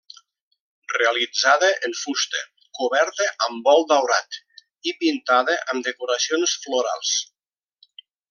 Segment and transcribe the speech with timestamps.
[0.93, 2.41] Realitzada en fusta,
[2.79, 4.41] coberta amb bol daurat
[4.93, 7.13] i pintada amb decoracions florals.